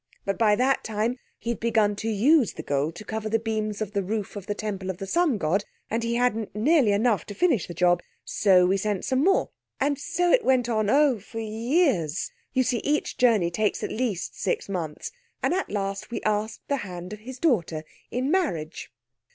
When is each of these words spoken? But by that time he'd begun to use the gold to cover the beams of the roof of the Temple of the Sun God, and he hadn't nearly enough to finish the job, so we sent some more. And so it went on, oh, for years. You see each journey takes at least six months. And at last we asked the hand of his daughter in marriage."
But 0.25 0.39
by 0.39 0.55
that 0.55 0.83
time 0.83 1.19
he'd 1.37 1.59
begun 1.59 1.95
to 1.97 2.09
use 2.09 2.53
the 2.53 2.63
gold 2.63 2.95
to 2.95 3.05
cover 3.05 3.29
the 3.29 3.37
beams 3.37 3.83
of 3.83 3.91
the 3.91 4.01
roof 4.01 4.35
of 4.35 4.47
the 4.47 4.55
Temple 4.55 4.89
of 4.89 4.97
the 4.97 5.05
Sun 5.05 5.37
God, 5.37 5.63
and 5.91 6.01
he 6.01 6.15
hadn't 6.15 6.55
nearly 6.55 6.91
enough 6.91 7.23
to 7.25 7.35
finish 7.35 7.67
the 7.67 7.75
job, 7.75 8.01
so 8.25 8.65
we 8.65 8.77
sent 8.77 9.05
some 9.05 9.23
more. 9.23 9.51
And 9.79 9.99
so 9.99 10.31
it 10.31 10.43
went 10.43 10.67
on, 10.67 10.89
oh, 10.89 11.19
for 11.19 11.37
years. 11.39 12.31
You 12.51 12.63
see 12.63 12.77
each 12.79 13.19
journey 13.19 13.51
takes 13.51 13.83
at 13.83 13.91
least 13.91 14.33
six 14.41 14.67
months. 14.67 15.11
And 15.43 15.53
at 15.53 15.69
last 15.69 16.09
we 16.09 16.19
asked 16.23 16.67
the 16.67 16.77
hand 16.77 17.13
of 17.13 17.19
his 17.19 17.37
daughter 17.37 17.83
in 18.09 18.31
marriage." 18.31 18.91